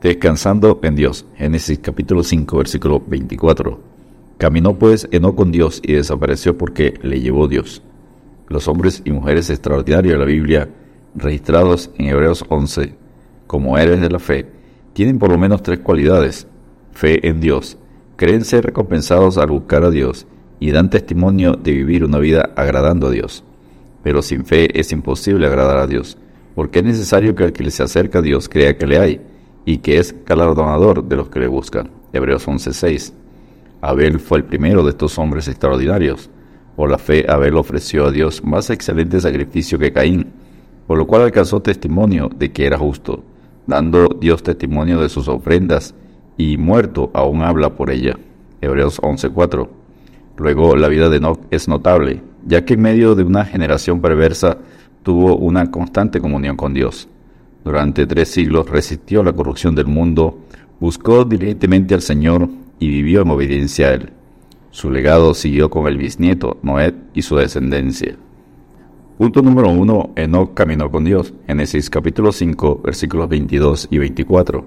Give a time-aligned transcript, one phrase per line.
[0.00, 1.26] Descansando en Dios.
[1.34, 3.80] Génesis capítulo 5, versículo 24.
[4.38, 7.82] Caminó pues Enoch con Dios y desapareció porque le llevó Dios.
[8.46, 10.68] Los hombres y mujeres extraordinarios de la Biblia,
[11.16, 12.94] registrados en Hebreos 11
[13.48, 14.46] como héroes de la fe,
[14.92, 16.46] tienen por lo menos tres cualidades.
[16.92, 17.76] Fe en Dios,
[18.14, 20.28] creen ser recompensados al buscar a Dios
[20.60, 23.42] y dan testimonio de vivir una vida agradando a Dios.
[24.04, 26.18] Pero sin fe es imposible agradar a Dios,
[26.54, 29.20] porque es necesario que el que se acerca a Dios crea que le hay
[29.64, 31.90] y que es galardonador de los que le buscan.
[32.12, 33.12] Hebreos 11:6.
[33.80, 36.30] Abel fue el primero de estos hombres extraordinarios.
[36.74, 40.26] Por la fe, Abel ofreció a Dios más excelente sacrificio que Caín,
[40.86, 43.22] por lo cual alcanzó testimonio de que era justo,
[43.66, 45.94] dando Dios testimonio de sus ofrendas,
[46.36, 48.16] y muerto aún habla por ella.
[48.60, 49.68] Hebreos 11:4.
[50.36, 54.58] Luego, la vida de Enoch es notable, ya que en medio de una generación perversa
[55.02, 57.08] tuvo una constante comunión con Dios.
[57.64, 60.38] Durante tres siglos resistió la corrupción del mundo,
[60.80, 64.12] buscó diligentemente al Señor y vivió en obediencia a Él.
[64.70, 68.16] Su legado siguió con el bisnieto Noé y su descendencia.
[69.18, 70.12] Punto número uno.
[70.14, 71.34] Enoch caminó con Dios.
[71.48, 74.64] Génesis capítulo 5, versículos 22 y 24.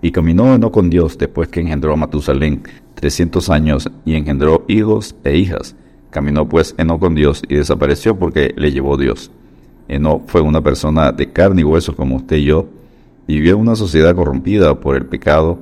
[0.00, 2.62] Y caminó Enoch con Dios después que engendró a Matusalén
[2.94, 5.76] 300 años y engendró hijos e hijas.
[6.08, 9.30] Caminó pues Enoch con Dios y desapareció porque le llevó Dios.
[9.90, 12.68] Enoch fue una persona de carne y hueso como usted y yo,
[13.26, 15.58] vivió en una sociedad corrompida por el pecado,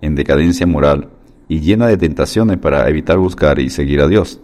[0.00, 1.08] en decadencia moral
[1.48, 4.40] y llena de tentaciones para evitar buscar y seguir a Dios.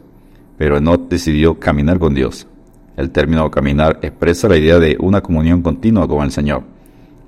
[0.57, 2.49] Pero Enoch decidió caminar con Dios.
[2.97, 6.65] El término caminar expresa la idea de una comunión continua con el Señor.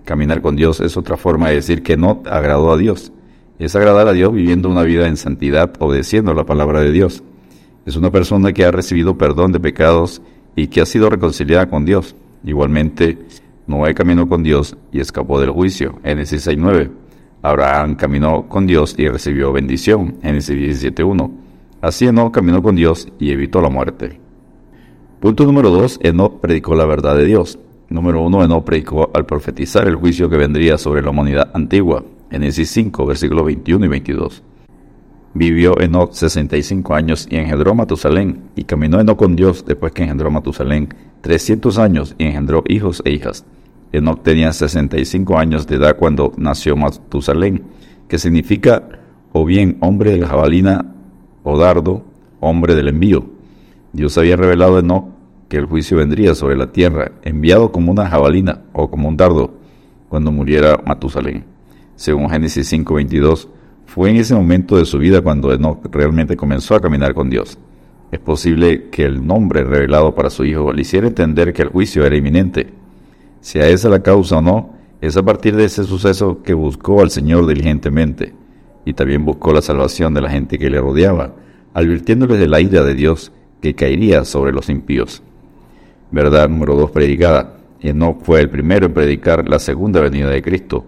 [0.05, 3.12] Caminar con Dios es otra forma de decir que Enoch agradó a Dios.
[3.61, 7.22] Es agradar a Dios viviendo una vida en santidad, obedeciendo la palabra de Dios.
[7.86, 10.20] Es una persona que ha recibido perdón de pecados
[10.56, 12.15] y que ha sido reconciliada con Dios.
[12.45, 13.19] Igualmente,
[13.67, 15.98] Noé caminó con Dios y escapó del juicio.
[16.03, 16.91] Génesis 6.9.
[17.43, 20.17] Abraham caminó con Dios y recibió bendición.
[20.23, 21.31] Génesis 17.1.
[21.81, 24.21] Así Enoch caminó con Dios y evitó la muerte.
[25.21, 26.00] Punto número 2.
[26.03, 27.59] Enoch predicó la verdad de Dios.
[27.88, 28.44] Número 1.
[28.44, 32.05] Enoch predicó al profetizar el juicio que vendría sobre la humanidad antigua.
[32.31, 34.43] Génesis 5, versículos 21 y 22.
[35.33, 40.31] Vivió Enoch 65 años y engendró Matusalén, y caminó Enoch con Dios después que engendró
[40.31, 40.89] Matusalén
[41.21, 43.45] 300 años y engendró hijos e hijas.
[43.93, 47.63] Enoch tenía 65 años de edad cuando nació Matusalén,
[48.09, 48.89] que significa
[49.33, 50.95] o bien hombre de la jabalina
[51.45, 52.05] o dardo,
[52.41, 53.27] hombre del envío.
[53.93, 55.07] Dios había revelado a Enoch
[55.49, 59.55] que el juicio vendría sobre la tierra, enviado como una jabalina o como un dardo,
[60.09, 61.45] cuando muriera Matusalén.
[61.95, 63.49] Según Génesis 5:22,
[63.91, 67.59] fue en ese momento de su vida cuando Enoch realmente comenzó a caminar con Dios.
[68.12, 72.06] Es posible que el nombre revelado para su hijo le hiciera entender que el juicio
[72.06, 72.69] era inminente.
[73.41, 77.11] Sea esa la causa o no, es a partir de ese suceso que buscó al
[77.11, 78.33] Señor diligentemente
[78.84, 81.34] y también buscó la salvación de la gente que le rodeaba,
[81.75, 85.21] advirtiéndoles de la ira de Dios que caería sobre los impíos.
[86.12, 87.56] Verdad número 2 predicada.
[87.81, 90.87] Enoch fue el primero en predicar la segunda venida de Cristo.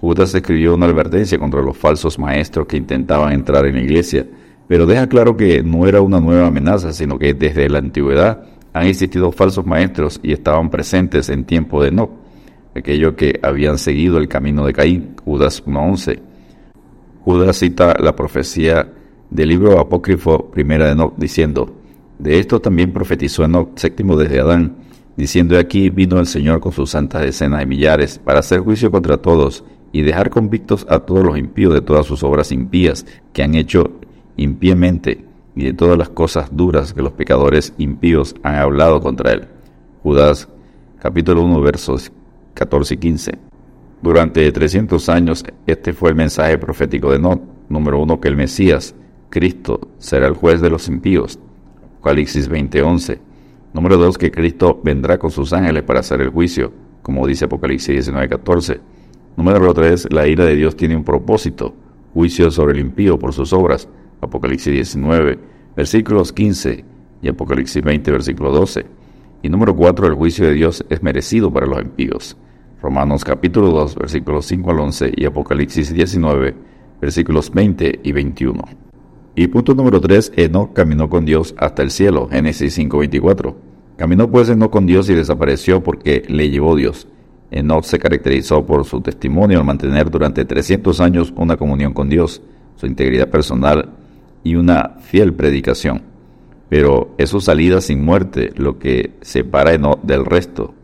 [0.00, 4.26] Judas escribió una advertencia contra los falsos maestros que intentaban entrar en la iglesia,
[4.66, 8.86] pero deja claro que no era una nueva amenaza, sino que desde la antigüedad han
[8.86, 12.10] existido falsos maestros y estaban presentes en tiempo de Enoch,
[12.74, 16.20] aquellos que habían seguido el camino de Caín, Judas 1.11.
[17.22, 18.90] Judas cita la profecía
[19.28, 21.74] del libro apócrifo primera de Enoch diciendo,
[22.18, 24.76] de esto también profetizó Enoch séptimo desde Adán,
[25.16, 29.18] diciendo aquí vino el Señor con sus santas decenas de millares para hacer juicio contra
[29.18, 33.54] todos y dejar convictos a todos los impíos de todas sus obras impías que han
[33.54, 33.92] hecho
[34.36, 35.24] impíamente
[35.56, 39.48] y de todas las cosas duras que los pecadores impíos han hablado contra él.
[40.02, 40.48] Judas
[41.00, 42.12] capítulo 1 versos
[42.54, 43.38] 14 y 15.
[44.02, 47.42] Durante 300 años este fue el mensaje profético de Not.
[47.68, 48.96] Número uno, que el Mesías,
[49.28, 51.38] Cristo, será el juez de los impíos.
[51.98, 53.20] Apocalipsis 20:11.
[53.72, 58.08] Número dos, que Cristo vendrá con sus ángeles para hacer el juicio, como dice Apocalipsis
[58.08, 58.80] 19:14.
[59.36, 60.12] Número 3.
[60.12, 61.74] La ira de Dios tiene un propósito,
[62.14, 63.88] juicio sobre el impío por sus obras.
[64.20, 65.38] Apocalipsis 19,
[65.76, 66.84] versículos 15
[67.22, 68.86] y Apocalipsis 20, versículo 12.
[69.42, 70.06] Y número 4.
[70.06, 72.36] El juicio de Dios es merecido para los impíos.
[72.82, 76.54] Romanos capítulo 2, versículos 5 al 11 y Apocalipsis 19,
[77.00, 78.62] versículos 20 y 21.
[79.34, 80.32] Y punto número 3.
[80.36, 82.28] Enoch caminó con Dios hasta el cielo.
[82.28, 83.54] Génesis 5:24.
[83.96, 87.06] Caminó pues Enoch con Dios y desapareció porque le llevó Dios.
[87.50, 92.42] Enoch se caracterizó por su testimonio al mantener durante 300 años una comunión con Dios,
[92.76, 93.90] su integridad personal
[94.44, 96.02] y una fiel predicación.
[96.68, 100.74] Pero es su salida sin muerte lo que separa a Enoch del resto.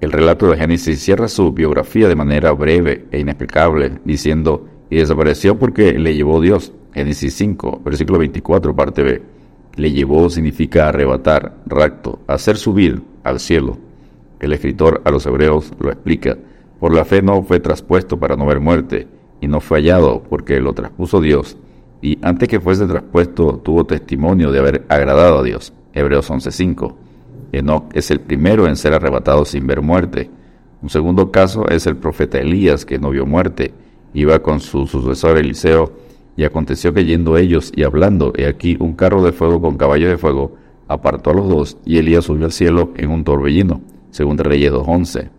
[0.00, 5.58] El relato de Génesis cierra su biografía de manera breve e inexplicable, diciendo, y desapareció
[5.58, 6.72] porque le llevó Dios.
[6.94, 9.22] Génesis 5, versículo 24, parte B.
[9.74, 13.87] Le llevó significa arrebatar, rapto, hacer subir al cielo.
[14.40, 16.36] El escritor a los hebreos lo explica.
[16.80, 19.08] Por la fe no fue traspuesto para no ver muerte,
[19.40, 21.56] y no fue hallado porque lo traspuso Dios
[22.00, 25.72] y antes que fuese traspuesto tuvo testimonio de haber agradado a Dios.
[25.92, 26.94] Hebreos 11:5.
[27.52, 30.30] Enoch es el primero en ser arrebatado sin ver muerte.
[30.80, 33.72] Un segundo caso es el profeta Elías, que no vio muerte.
[34.14, 35.92] Iba con su sucesor Eliseo,
[36.36, 40.08] y aconteció que yendo ellos y hablando, he aquí un carro de fuego con caballo
[40.08, 40.54] de fuego,
[40.86, 43.80] apartó a los dos, y Elías subió al cielo en un torbellino,
[44.18, 45.30] según Reyes 2.11.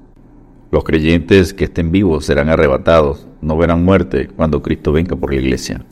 [0.72, 5.40] Los creyentes que estén vivos serán arrebatados, no verán muerte cuando Cristo venga por la
[5.40, 5.86] iglesia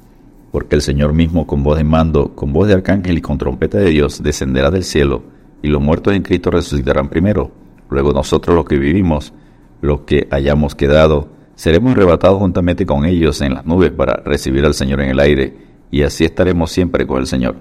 [0.57, 3.77] porque el Señor mismo con voz de mando, con voz de arcángel y con trompeta
[3.77, 5.21] de Dios descenderá del cielo,
[5.61, 7.51] y los muertos en Cristo resucitarán primero.
[7.91, 9.33] Luego nosotros los que vivimos,
[9.81, 14.73] los que hayamos quedado, seremos arrebatados juntamente con ellos en las nubes para recibir al
[14.73, 15.53] Señor en el aire,
[15.91, 17.55] y así estaremos siempre con el Señor.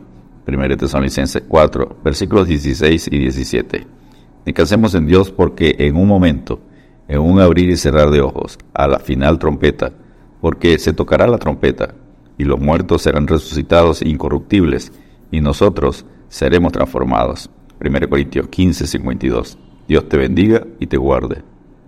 [0.46, 3.86] 1 Tesalonicenses 4, versículos 16 y 17.
[4.46, 6.60] Descansemos en Dios porque en un momento,
[7.08, 9.92] en un abrir y cerrar de ojos, a la final trompeta,
[10.40, 11.96] porque se tocará la trompeta,
[12.38, 14.92] y los muertos serán resucitados incorruptibles,
[15.32, 17.50] y nosotros seremos transformados.
[17.84, 19.58] 1 Corintios 15, 52.
[19.88, 21.42] Dios te bendiga y te guarde.